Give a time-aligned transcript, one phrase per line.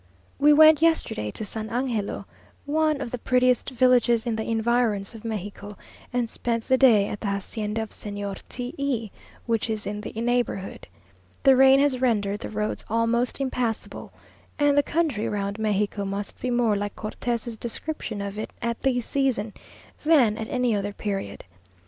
[0.39, 2.25] We went yesterday to San Angelo,
[2.65, 5.77] one of the prettiest villages in the environs of Mexico,
[6.11, 9.11] and spent the day at the hacienda of Señor T e,
[9.45, 10.87] which is in the neighbourhood.
[11.43, 14.11] The rain has rendered the roads almost impassible,
[14.57, 19.05] and the country round Mexico must be more like Cortes's description of it at this
[19.05, 19.53] season,
[20.03, 21.43] than at any other period.